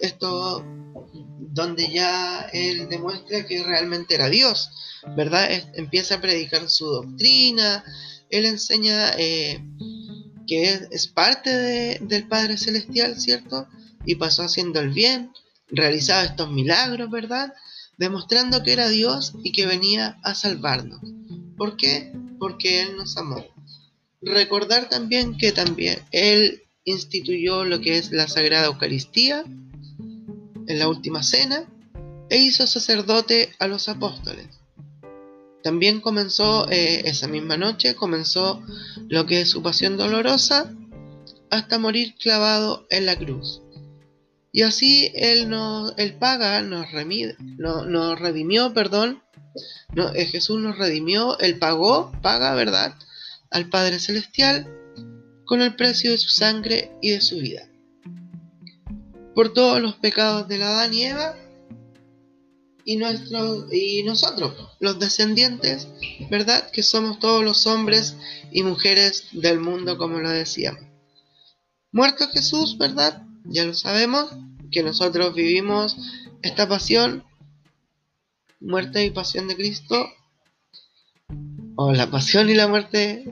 esto 0.00 0.64
donde 1.52 1.90
ya 1.90 2.48
él 2.52 2.88
demuestra 2.88 3.46
que 3.46 3.62
realmente 3.62 4.14
era 4.14 4.28
Dios, 4.28 4.70
¿verdad? 5.16 5.48
empieza 5.74 6.16
a 6.16 6.20
predicar 6.20 6.68
su 6.68 6.86
doctrina, 6.86 7.84
él 8.30 8.44
enseña 8.44 9.10
eh, 9.18 9.60
que 10.46 10.86
es, 10.90 11.06
parte 11.08 11.98
del 12.00 12.28
Padre 12.28 12.56
Celestial, 12.56 13.20
¿cierto? 13.20 13.68
Y 14.04 14.16
pasó 14.16 14.42
haciendo 14.42 14.80
el 14.80 14.90
bien, 14.90 15.32
realizaba 15.68 16.24
estos 16.24 16.50
milagros, 16.50 17.10
¿verdad? 17.10 17.52
Demostrando 17.98 18.62
que 18.62 18.72
era 18.72 18.88
Dios 18.88 19.34
y 19.44 19.52
que 19.52 19.66
venía 19.66 20.18
a 20.22 20.34
salvarnos. 20.34 21.00
¿Por 21.56 21.76
qué? 21.76 22.12
Porque 22.38 22.82
Él 22.82 22.96
nos 22.96 23.16
amó. 23.16 23.44
Recordar 24.22 24.88
también 24.88 25.36
que 25.36 25.52
también 25.52 25.98
Él 26.10 26.62
instituyó 26.90 27.64
lo 27.64 27.80
que 27.80 27.98
es 27.98 28.12
la 28.12 28.28
Sagrada 28.28 28.66
Eucaristía 28.66 29.44
en 29.44 30.78
la 30.78 30.88
última 30.88 31.22
cena 31.22 31.68
e 32.28 32.38
hizo 32.38 32.66
sacerdote 32.66 33.52
a 33.58 33.66
los 33.66 33.88
apóstoles. 33.88 34.46
También 35.62 36.00
comenzó 36.00 36.70
eh, 36.70 37.02
esa 37.04 37.28
misma 37.28 37.56
noche, 37.56 37.94
comenzó 37.94 38.62
lo 39.08 39.26
que 39.26 39.42
es 39.42 39.50
su 39.50 39.62
pasión 39.62 39.96
dolorosa 39.96 40.72
hasta 41.50 41.78
morir 41.78 42.14
clavado 42.18 42.86
en 42.90 43.06
la 43.06 43.18
cruz. 43.18 43.60
Y 44.52 44.62
así 44.62 45.12
Él, 45.14 45.48
nos, 45.48 45.92
él 45.96 46.14
paga, 46.14 46.62
nos, 46.62 46.90
remide, 46.92 47.36
no, 47.38 47.84
nos 47.84 48.18
redimió, 48.18 48.72
perdón, 48.72 49.22
no, 49.94 50.14
eh, 50.14 50.26
Jesús 50.26 50.60
nos 50.60 50.78
redimió, 50.78 51.38
Él 51.40 51.58
pagó, 51.58 52.12
paga, 52.22 52.54
¿verdad? 52.54 52.94
Al 53.50 53.68
Padre 53.68 53.98
Celestial 53.98 54.79
con 55.50 55.62
el 55.62 55.74
precio 55.74 56.12
de 56.12 56.18
su 56.18 56.28
sangre 56.28 56.92
y 57.02 57.10
de 57.10 57.20
su 57.20 57.38
vida. 57.38 57.66
Por 59.34 59.52
todos 59.52 59.82
los 59.82 59.96
pecados 59.96 60.46
de 60.46 60.58
la 60.58 60.68
Adán 60.68 60.94
y 60.94 61.06
Eva 61.06 61.34
y, 62.84 62.94
y 63.72 64.02
nosotros, 64.04 64.54
los 64.78 65.00
descendientes, 65.00 65.88
¿verdad? 66.30 66.70
Que 66.70 66.84
somos 66.84 67.18
todos 67.18 67.42
los 67.42 67.66
hombres 67.66 68.14
y 68.52 68.62
mujeres 68.62 69.24
del 69.32 69.58
mundo, 69.58 69.98
como 69.98 70.20
lo 70.20 70.30
decíamos. 70.30 70.84
Muerto 71.90 72.28
Jesús, 72.28 72.78
¿verdad? 72.78 73.26
Ya 73.44 73.64
lo 73.64 73.74
sabemos, 73.74 74.30
que 74.70 74.84
nosotros 74.84 75.34
vivimos 75.34 75.96
esta 76.42 76.68
pasión, 76.68 77.24
muerte 78.60 79.04
y 79.04 79.10
pasión 79.10 79.48
de 79.48 79.56
Cristo, 79.56 80.10
o 81.74 81.92
la 81.92 82.08
pasión 82.08 82.48
y 82.50 82.54
la 82.54 82.68
muerte 82.68 83.24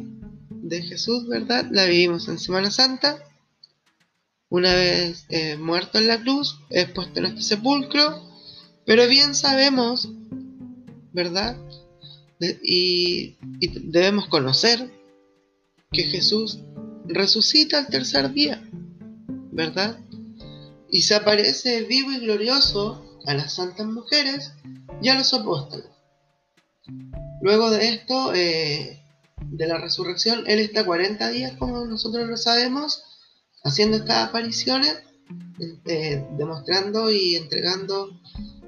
de 0.62 0.82
Jesús, 0.82 1.26
¿verdad? 1.28 1.66
La 1.70 1.84
vivimos 1.86 2.28
en 2.28 2.38
Semana 2.38 2.70
Santa. 2.70 3.18
Una 4.50 4.74
vez 4.74 5.26
eh, 5.28 5.56
muerto 5.56 5.98
en 5.98 6.08
la 6.08 6.20
cruz, 6.20 6.58
es 6.70 6.90
puesto 6.90 7.20
en 7.20 7.26
este 7.26 7.42
sepulcro. 7.42 8.22
Pero 8.86 9.06
bien 9.06 9.34
sabemos, 9.34 10.08
¿verdad? 11.12 11.56
y, 12.62 13.36
debemos 13.60 14.28
conocer 14.28 14.92
que 15.90 16.04
Jesús 16.04 16.60
resucita 17.06 17.78
al 17.78 17.88
tercer 17.88 18.32
día, 18.32 18.62
¿verdad? 19.50 19.98
Y 20.90 21.02
se 21.02 21.14
aparece 21.14 21.82
vivo 21.82 22.12
y 22.12 22.20
glorioso 22.20 23.18
a 23.26 23.34
las 23.34 23.54
santas 23.54 23.86
mujeres 23.86 24.52
y 25.02 25.08
a 25.08 25.14
los 25.14 25.34
apóstoles. 25.34 25.86
Luego 27.40 27.70
de 27.70 27.88
esto, 27.88 28.32
eh, 28.34 29.02
de 29.46 29.66
la 29.66 29.78
resurrección, 29.78 30.44
Él 30.46 30.58
está 30.60 30.84
40 30.84 31.30
días, 31.30 31.52
como 31.58 31.84
nosotros 31.84 32.28
lo 32.28 32.36
sabemos, 32.36 33.02
haciendo 33.64 33.96
estas 33.96 34.28
apariciones, 34.28 35.02
eh, 35.86 36.24
demostrando 36.38 37.10
y 37.10 37.36
entregando 37.36 38.20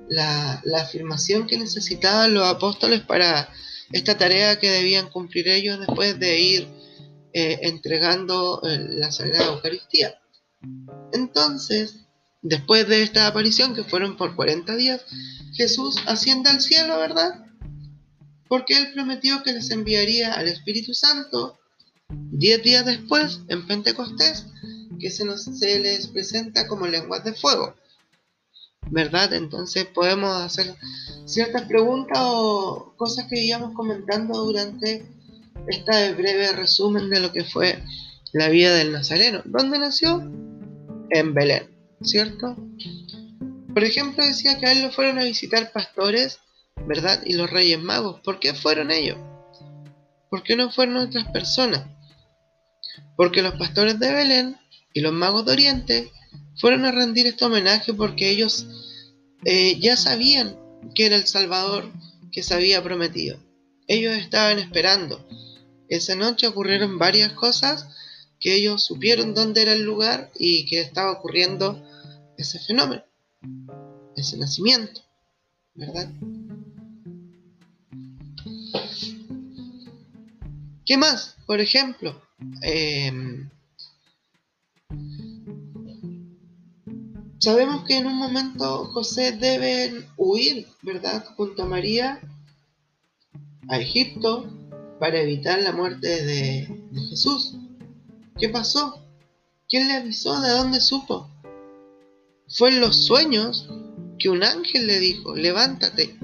la, 0.09 0.63
afirmación 0.81 1.47
que 1.47 1.59
necesitaban 1.59 2.35
los 2.35 2.47
apóstoles 2.47 3.01
para 3.03 3.49
esta 3.93 4.19
tarea 4.19 4.59
que 4.59 4.71
debían 4.71 5.09
cumplir 5.11 5.49
ellos 5.49 5.79
después 5.79 6.19
de 6.19 6.41
ir 6.41 6.69
eh, 7.33 7.61
entregando 7.63 8.61
eh, 8.65 8.79
la 8.91 9.13
Sagrada 9.13 9.53
Eucaristía. 9.53 10.19
Entonces, 11.13 12.07
después 12.43 12.89
de 12.89 13.03
esta 13.03 13.27
aparición, 13.27 13.75
que 13.75 13.85
fueron 13.85 14.17
por 14.17 14.35
40 14.35 14.75
días, 14.77 15.03
Jesús 15.55 15.97
asciende 16.07 16.51
al 16.51 16.61
cielo, 16.61 16.99
¿verdad? 16.99 17.50
Porque 18.51 18.77
Él 18.77 18.93
prometió 18.93 19.45
que 19.45 19.53
les 19.53 19.71
enviaría 19.71 20.35
al 20.35 20.49
Espíritu 20.49 20.93
Santo 20.93 21.61
10 22.09 22.63
días 22.65 22.85
después, 22.85 23.43
en 23.47 23.65
Pentecostés, 23.65 24.45
que 24.99 25.09
se 25.09 25.79
les 25.79 26.09
presenta 26.09 26.67
como 26.67 26.89
lenguas 26.89 27.23
de 27.23 27.33
fuego. 27.33 27.77
¿Verdad? 28.91 29.35
Entonces 29.35 29.87
podemos 29.87 30.37
hacer 30.37 30.75
ciertas 31.27 31.63
preguntas 31.63 32.19
o 32.23 32.93
cosas 32.97 33.29
que 33.29 33.41
íbamos 33.41 33.73
comentando 33.73 34.45
durante 34.45 35.07
este 35.69 36.15
breve 36.15 36.51
resumen 36.51 37.09
de 37.09 37.21
lo 37.21 37.33
que 37.33 37.45
fue 37.45 37.81
la 38.33 38.49
vida 38.49 38.75
del 38.75 38.91
Nazareno. 38.91 39.43
¿Dónde 39.45 39.79
nació? 39.79 40.29
En 41.11 41.35
Belén, 41.35 41.71
¿cierto? 42.03 42.57
Por 43.73 43.85
ejemplo, 43.85 44.27
decía 44.27 44.59
que 44.59 44.67
a 44.67 44.73
él 44.73 44.83
lo 44.83 44.91
fueron 44.91 45.21
a 45.21 45.25
visitar 45.25 45.71
pastores, 45.71 46.41
¿verdad? 46.87 47.23
Y 47.25 47.35
los 47.35 47.51
reyes 47.51 47.81
magos. 47.81 48.21
¿Por 48.21 48.39
qué 48.39 48.55
fueron 48.55 48.91
ellos? 48.91 49.19
¿Por 50.29 50.43
qué 50.43 50.57
no 50.57 50.71
fueron 50.71 50.97
otras 50.97 51.29
personas? 51.29 51.85
Porque 53.17 53.43
los 53.43 53.55
pastores 53.55 53.99
de 53.99 54.13
Belén 54.13 54.57
y 54.93 55.01
los 55.01 55.13
magos 55.13 55.45
de 55.45 55.53
Oriente 55.53 56.13
fueron 56.57 56.85
a 56.85 56.93
rendir 56.93 57.27
este 57.27 57.45
homenaje 57.45 57.93
porque 57.95 58.31
ellos 58.31 58.67
eh, 59.45 59.79
ya 59.81 59.97
sabían 59.97 60.57
que 60.95 61.07
era 61.07 61.17
el 61.17 61.27
Salvador 61.27 61.91
que 62.33 62.43
se 62.43 62.55
había 62.55 62.83
prometido. 62.83 63.39
Ellos 63.87 64.17
estaban 64.17 64.59
esperando. 64.59 65.27
Esa 65.89 66.15
noche 66.15 66.47
ocurrieron 66.47 66.99
varias 66.99 67.33
cosas 67.33 67.89
que 68.39 68.55
ellos 68.55 68.85
supieron 68.85 69.35
dónde 69.35 69.63
era 69.63 69.73
el 69.73 69.83
lugar 69.83 70.31
y 70.39 70.67
que 70.67 70.81
estaba 70.81 71.13
ocurriendo 71.13 71.83
ese 72.39 72.59
fenómeno, 72.59 73.05
ese 74.17 74.39
nacimiento, 74.39 75.03
¿verdad? 75.75 76.11
¿Qué 80.91 80.97
más? 80.97 81.37
Por 81.47 81.61
ejemplo, 81.61 82.21
em, 82.63 83.49
sabemos 87.39 87.85
que 87.87 87.99
en 87.99 88.09
un 88.09 88.17
momento 88.17 88.87
José 88.87 89.31
debe 89.31 90.05
huir, 90.17 90.67
¿verdad? 90.83 91.25
Junto 91.37 91.63
a 91.63 91.67
María 91.67 92.21
a 93.69 93.79
Egipto 93.79 94.51
para 94.99 95.21
evitar 95.21 95.63
la 95.63 95.71
muerte 95.71 96.09
de, 96.09 96.67
de 96.91 97.01
Jesús. 97.09 97.55
¿Qué 98.37 98.49
pasó? 98.49 99.01
¿Quién 99.69 99.87
le 99.87 99.95
avisó? 99.95 100.41
¿De 100.41 100.51
dónde 100.51 100.81
supo? 100.81 101.31
Fue 102.49 102.71
en 102.71 102.81
los 102.81 102.97
sueños 102.97 103.69
que 104.19 104.29
un 104.29 104.43
ángel 104.43 104.89
le 104.89 104.99
dijo, 104.99 105.37
levántate, 105.37 106.19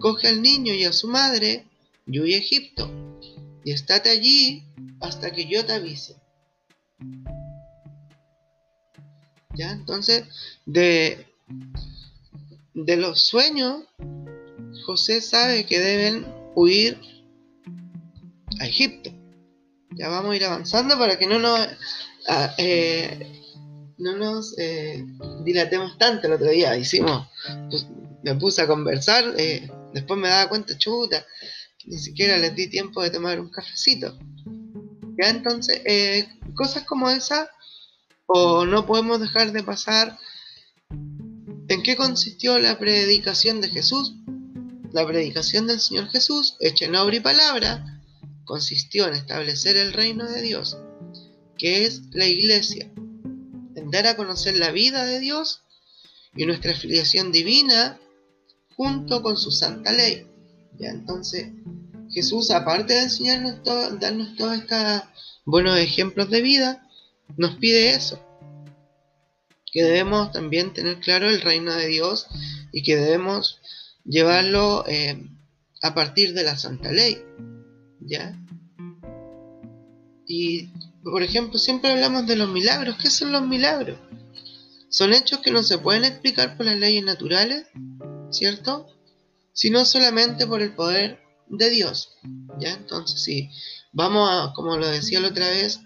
coge 0.00 0.26
al 0.26 0.42
niño 0.42 0.74
y 0.74 0.82
a 0.82 0.92
su 0.92 1.06
madre 1.06 1.64
y 2.08 2.18
huye 2.18 2.34
a 2.34 2.38
Egipto, 2.38 2.90
y 3.64 3.72
estate 3.72 4.10
allí 4.10 4.64
hasta 5.00 5.30
que 5.32 5.46
yo 5.46 5.64
te 5.64 5.72
avise. 5.72 6.16
¿Ya? 9.54 9.72
Entonces, 9.72 10.24
de, 10.66 11.26
de 12.74 12.96
los 12.96 13.22
sueños, 13.22 13.84
José 14.86 15.20
sabe 15.20 15.66
que 15.66 15.78
deben 15.78 16.26
huir 16.54 16.98
a 18.60 18.66
Egipto. 18.66 19.10
Ya 19.92 20.08
vamos 20.08 20.32
a 20.32 20.36
ir 20.36 20.44
avanzando 20.44 20.98
para 20.98 21.18
que 21.18 21.26
no 21.26 21.38
nos, 21.38 21.58
ah, 22.28 22.54
eh, 22.58 23.42
no 23.98 24.16
nos 24.16 24.56
eh, 24.58 25.04
dilatemos 25.44 25.98
tanto 25.98 26.26
el 26.26 26.34
otro 26.34 26.50
día. 26.50 26.76
Hicimos, 26.76 27.28
pues, 27.70 27.86
me 28.22 28.34
puse 28.36 28.62
a 28.62 28.66
conversar, 28.66 29.34
eh, 29.36 29.70
después 29.92 30.18
me 30.18 30.28
daba 30.28 30.48
cuenta, 30.48 30.76
chuta, 30.78 31.26
ni 31.90 31.98
siquiera 31.98 32.38
les 32.38 32.54
di 32.54 32.68
tiempo 32.68 33.02
de 33.02 33.10
tomar 33.10 33.40
un 33.40 33.50
cafecito. 33.50 34.16
Ya 35.18 35.28
entonces, 35.28 35.82
cosas 36.54 36.84
como 36.84 37.10
esa, 37.10 37.50
o 38.26 38.64
no 38.64 38.86
podemos 38.86 39.20
dejar 39.20 39.50
de 39.50 39.64
pasar 39.64 40.16
en 41.68 41.82
qué 41.82 41.96
consistió 41.96 42.60
la 42.60 42.78
predicación 42.78 43.60
de 43.60 43.70
Jesús. 43.70 44.14
La 44.92 45.04
predicación 45.04 45.66
del 45.66 45.80
Señor 45.80 46.08
Jesús, 46.10 46.56
hecha 46.60 46.84
en 46.84 46.94
obra 46.94 47.16
y 47.16 47.20
palabra, 47.20 48.00
consistió 48.44 49.08
en 49.08 49.14
establecer 49.14 49.76
el 49.76 49.92
reino 49.92 50.28
de 50.28 50.42
Dios, 50.42 50.78
que 51.58 51.86
es 51.86 52.02
la 52.12 52.26
iglesia, 52.26 52.90
en 53.74 53.90
dar 53.90 54.06
a 54.06 54.16
conocer 54.16 54.56
la 54.56 54.70
vida 54.70 55.04
de 55.04 55.18
Dios 55.18 55.62
y 56.36 56.46
nuestra 56.46 56.74
filiación 56.74 57.32
divina 57.32 57.98
junto 58.76 59.22
con 59.22 59.36
su 59.36 59.50
santa 59.50 59.92
ley. 59.92 60.29
Entonces 60.88 61.48
Jesús, 62.10 62.50
aparte 62.50 62.94
de 62.94 63.02
enseñarnos 63.02 63.62
todo, 63.62 63.96
darnos 63.96 64.36
todos 64.36 64.58
estos 64.58 65.02
buenos 65.44 65.78
ejemplos 65.78 66.30
de 66.30 66.42
vida, 66.42 66.88
nos 67.36 67.56
pide 67.56 67.94
eso, 67.94 68.18
que 69.72 69.84
debemos 69.84 70.32
también 70.32 70.72
tener 70.72 70.98
claro 70.98 71.28
el 71.28 71.40
reino 71.40 71.72
de 71.74 71.86
Dios 71.86 72.26
y 72.72 72.82
que 72.82 72.96
debemos 72.96 73.60
llevarlo 74.04 74.84
eh, 74.88 75.28
a 75.82 75.94
partir 75.94 76.34
de 76.34 76.42
la 76.42 76.56
santa 76.56 76.90
ley. 76.90 77.22
¿Ya? 78.00 78.34
Y, 80.26 80.68
por 81.02 81.22
ejemplo, 81.22 81.58
siempre 81.58 81.90
hablamos 81.90 82.26
de 82.26 82.36
los 82.36 82.48
milagros. 82.48 82.96
¿Qué 83.00 83.10
son 83.10 83.32
los 83.32 83.46
milagros? 83.46 83.98
Son 84.88 85.12
hechos 85.12 85.40
que 85.40 85.50
no 85.50 85.62
se 85.62 85.78
pueden 85.78 86.04
explicar 86.04 86.56
por 86.56 86.66
las 86.66 86.76
leyes 86.76 87.04
naturales, 87.04 87.66
¿cierto? 88.30 88.88
Sino 89.52 89.84
solamente 89.84 90.46
por 90.46 90.62
el 90.62 90.74
poder 90.74 91.20
de 91.48 91.70
Dios. 91.70 92.16
¿Ya? 92.58 92.72
Entonces, 92.72 93.22
sí, 93.22 93.50
vamos 93.92 94.28
a, 94.30 94.52
como 94.54 94.76
lo 94.76 94.86
decía 94.88 95.20
la 95.20 95.28
otra 95.28 95.48
vez, 95.48 95.80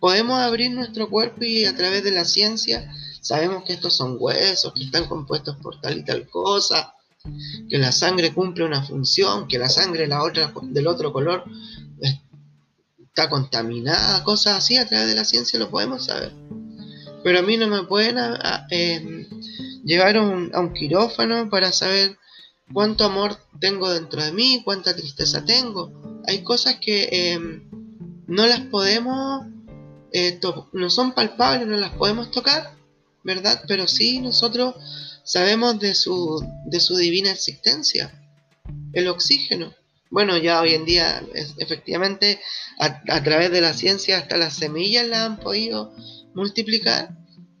podemos 0.00 0.38
abrir 0.38 0.70
nuestro 0.70 1.08
cuerpo 1.08 1.44
y 1.44 1.64
a 1.64 1.76
través 1.76 2.04
de 2.04 2.10
la 2.10 2.24
ciencia 2.24 2.92
sabemos 3.20 3.64
que 3.64 3.72
estos 3.72 3.96
son 3.96 4.16
huesos, 4.18 4.72
que 4.74 4.84
están 4.84 5.06
compuestos 5.06 5.56
por 5.62 5.80
tal 5.80 5.98
y 5.98 6.04
tal 6.04 6.28
cosa, 6.28 6.94
que 7.70 7.78
la 7.78 7.90
sangre 7.90 8.34
cumple 8.34 8.64
una 8.64 8.82
función, 8.82 9.48
que 9.48 9.58
la 9.58 9.68
sangre 9.68 10.06
la 10.06 10.22
otra, 10.22 10.52
del 10.62 10.86
otro 10.86 11.12
color 11.12 11.44
está 13.14 13.30
contaminada, 13.30 14.24
cosas 14.24 14.58
así, 14.58 14.76
a 14.76 14.86
través 14.86 15.06
de 15.08 15.14
la 15.14 15.24
ciencia 15.24 15.58
lo 15.58 15.70
podemos 15.70 16.04
saber. 16.04 16.32
Pero 17.22 17.38
a 17.38 17.42
mí 17.42 17.56
no 17.56 17.68
me 17.68 17.84
pueden 17.84 18.18
em, 18.70 19.26
llevar 19.84 20.16
a 20.16 20.22
un, 20.22 20.72
quirófano 20.74 21.48
para 21.48 21.70
saber 21.70 22.18
cuánto 22.72 23.04
amor 23.04 23.36
tengo 23.60 23.90
dentro 23.90 24.22
de 24.22 24.32
mí, 24.32 24.62
cuánta 24.64 24.94
tristeza 24.96 25.44
tengo. 25.44 26.22
Hay 26.26 26.42
cosas 26.42 26.76
que 26.80 27.08
em, 27.10 27.68
no 28.26 28.46
las 28.46 28.60
podemos, 28.60 29.46
eh, 30.12 30.40
no 30.72 30.90
son 30.90 31.12
palpables, 31.12 31.68
no 31.68 31.76
las 31.76 31.92
podemos 31.92 32.30
tocar, 32.30 32.76
¿verdad? 33.22 33.62
Pero 33.68 33.86
sí 33.86 34.20
nosotros 34.20 34.74
sabemos 35.24 35.78
de 35.80 35.94
su, 35.94 36.46
de 36.66 36.80
su 36.80 36.96
divina 36.96 37.30
existencia, 37.30 38.12
el 38.92 39.08
oxígeno. 39.08 39.74
Bueno, 40.10 40.36
ya 40.36 40.60
hoy 40.60 40.74
en 40.74 40.84
día, 40.84 41.24
efectivamente, 41.58 42.40
a, 42.78 43.22
través 43.24 43.50
de 43.50 43.60
la 43.60 43.74
ciencia 43.74 44.18
hasta 44.18 44.36
las 44.36 44.54
semillas 44.54 45.08
las 45.08 45.20
han 45.20 45.38
podido 45.38 45.92
multiplicar, 46.34 47.16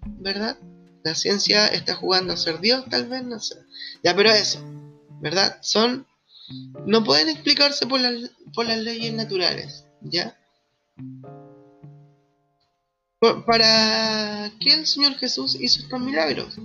¿verdad? 0.06 0.56
La 1.02 1.14
ciencia 1.14 1.66
está 1.66 1.96
jugando 1.96 2.32
a 2.32 2.36
ser 2.36 2.60
Dios, 2.60 2.84
tal 2.88 3.08
vez, 3.08 3.24
no 3.24 3.40
sé. 3.40 3.56
Ya, 4.04 4.14
pero 4.14 4.30
eso, 4.30 4.60
¿verdad? 5.24 5.56
Son, 5.62 6.06
no 6.84 7.02
pueden 7.02 7.30
explicarse 7.30 7.86
por 7.86 7.98
las, 7.98 8.30
por 8.52 8.66
las 8.66 8.76
leyes 8.76 9.14
naturales, 9.14 9.86
¿ya? 10.02 10.38
¿Para 13.46 14.52
qué 14.60 14.74
el 14.74 14.86
Señor 14.86 15.14
Jesús 15.14 15.56
hizo 15.58 15.80
estos 15.80 15.98
milagros? 15.98 16.56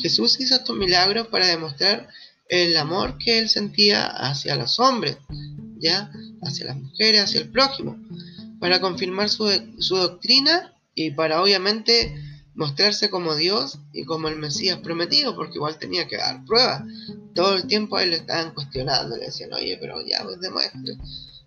Jesús 0.00 0.40
hizo 0.40 0.56
estos 0.56 0.74
milagros 0.74 1.26
para 1.26 1.46
demostrar 1.46 2.08
el 2.48 2.74
amor 2.78 3.18
que 3.18 3.40
él 3.40 3.50
sentía 3.50 4.06
hacia 4.06 4.56
los 4.56 4.80
hombres, 4.80 5.18
ya, 5.78 6.10
hacia 6.40 6.64
las 6.64 6.76
mujeres, 6.76 7.24
hacia 7.24 7.40
el 7.40 7.50
prójimo, 7.50 7.98
para 8.58 8.80
confirmar 8.80 9.28
su, 9.28 9.44
doctrina 9.76 10.72
y 10.94 11.10
para 11.10 11.42
obviamente 11.42 12.14
mostrarse 12.58 13.08
como 13.08 13.34
Dios 13.34 13.78
y 13.94 14.04
como 14.04 14.28
el 14.28 14.36
Mesías 14.36 14.78
prometido, 14.78 15.34
porque 15.34 15.54
igual 15.54 15.78
tenía 15.78 16.06
que 16.06 16.18
dar 16.18 16.44
pruebas. 16.44 16.82
Todo 17.34 17.54
el 17.54 17.66
tiempo 17.66 17.96
a 17.96 18.02
él 18.02 18.10
le 18.10 18.16
estaban 18.16 18.52
cuestionando, 18.52 19.16
le 19.16 19.26
decían, 19.26 19.54
oye, 19.54 19.78
pero 19.80 20.04
ya 20.06 20.22
pues 20.24 20.40
demuestre, 20.40 20.98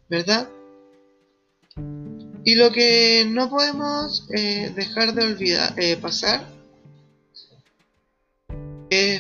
¿verdad? 0.10 0.50
Y 2.44 2.56
lo 2.56 2.72
que 2.72 3.26
no 3.30 3.50
podemos 3.50 4.26
eh, 4.34 4.72
dejar 4.76 5.14
de 5.14 5.24
olvidar, 5.24 5.80
eh, 5.80 5.98
pasar 5.98 6.44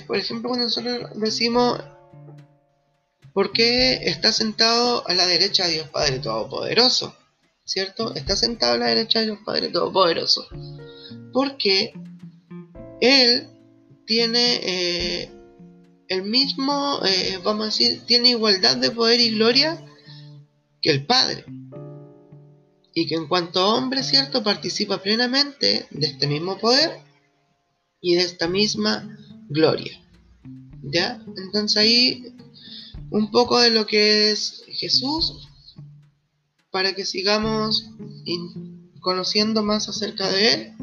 por 0.05 0.17
ejemplo, 0.17 0.49
cuando 0.49 0.65
nosotros 0.65 1.11
decimos 1.15 1.79
Porque 3.33 4.09
está 4.09 4.33
sentado 4.33 5.07
a 5.07 5.13
la 5.13 5.25
derecha 5.25 5.65
de 5.65 5.73
Dios 5.73 5.87
Padre 5.87 6.19
Todopoderoso. 6.19 7.15
¿Cierto? 7.71 8.13
Está 8.15 8.35
sentado 8.35 8.73
a 8.73 8.77
la 8.79 8.87
derecha 8.87 9.19
de 9.19 9.27
Dios 9.27 9.39
Padre 9.45 9.69
Todopoderoso. 9.69 10.45
Porque 11.31 11.93
Él 12.99 13.47
tiene 14.05 14.59
eh, 14.61 15.31
el 16.09 16.23
mismo, 16.23 16.99
eh, 17.05 17.39
vamos 17.41 17.61
a 17.61 17.65
decir, 17.67 18.01
tiene 18.05 18.31
igualdad 18.31 18.75
de 18.75 18.91
poder 18.91 19.21
y 19.21 19.35
gloria 19.35 19.81
que 20.81 20.91
el 20.91 21.05
Padre. 21.05 21.45
Y 22.93 23.07
que 23.07 23.15
en 23.15 23.29
cuanto 23.29 23.65
hombre, 23.65 24.03
¿cierto? 24.03 24.43
Participa 24.43 25.01
plenamente 25.01 25.87
de 25.91 26.07
este 26.07 26.27
mismo 26.27 26.57
poder 26.57 26.99
y 28.01 28.15
de 28.15 28.23
esta 28.23 28.49
misma 28.49 29.17
gloria. 29.47 29.97
¿Ya? 30.83 31.23
Entonces 31.37 31.77
ahí 31.77 32.35
un 33.11 33.31
poco 33.31 33.61
de 33.61 33.69
lo 33.69 33.87
que 33.87 34.31
es 34.31 34.65
Jesús 34.67 35.47
para 36.71 36.93
que 36.93 37.05
sigamos 37.05 37.89
conociendo 39.01 39.63
más 39.63 39.89
acerca 39.89 40.29
de 40.31 40.53
Él. 40.53 40.73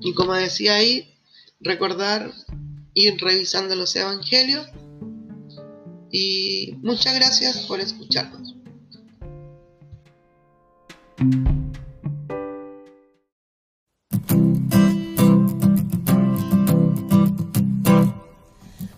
Y 0.00 0.14
como 0.14 0.34
decía 0.34 0.74
ahí, 0.74 1.14
recordar 1.60 2.32
ir 2.94 3.16
revisando 3.20 3.74
los 3.74 3.94
evangelios. 3.96 4.66
Y 6.10 6.76
muchas 6.82 7.14
gracias 7.14 7.66
por 7.66 7.80
escucharnos. 7.80 8.54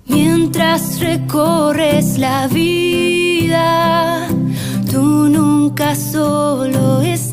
Mientras 0.06 1.00
recorres 1.00 2.18
la 2.18 2.48
vida, 2.48 4.28
tú 4.90 5.28
nunca 5.66 5.96
solo 5.96 7.00
estás 7.02 7.25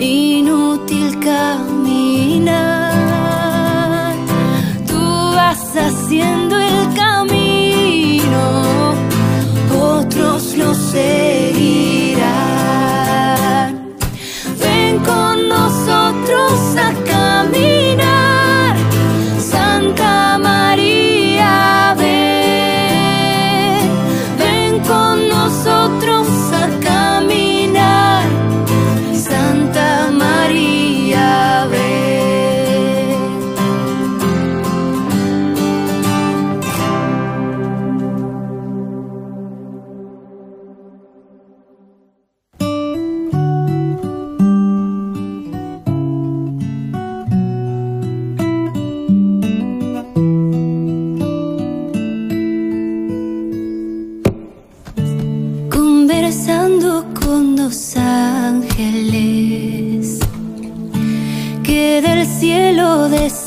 inútil 0.00 1.18
caminar, 1.20 2.92
tú 4.86 5.00
vas 5.34 5.76
haciendo 5.76 6.45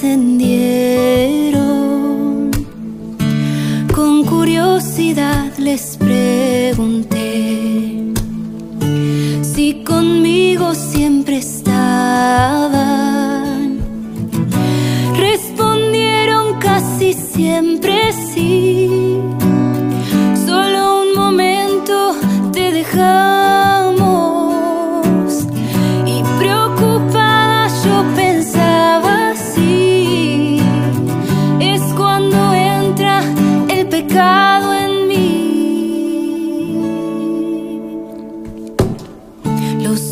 cielo 0.09 0.38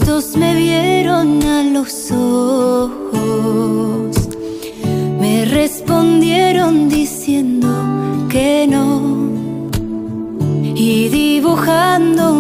Me 0.08 0.56
vieron 0.56 1.44
a 1.44 1.64
los 1.64 2.12
ojos, 2.12 2.96
me 5.20 5.44
respondieron 5.44 6.88
diciendo 6.88 7.68
que 8.30 8.68
no. 8.70 9.02
Y 10.64 11.10
dibujando 11.10 12.32